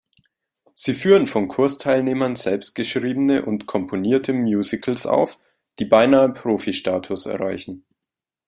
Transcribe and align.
Sie 0.73 0.95
führen 0.95 1.27
von 1.27 1.47
Kursteilnehmern 1.47 2.35
selbstgeschriebene 2.35 3.45
und 3.45 3.67
-komponierte 3.67 4.33
Musicals 4.33 5.05
auf, 5.05 5.37
die 5.77 5.85
beinahe 5.85 6.29
Profistatus 6.33 7.27
erreichen. 7.27 7.85